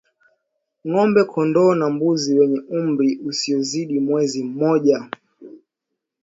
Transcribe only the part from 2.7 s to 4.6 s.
umri usiozidi mwezi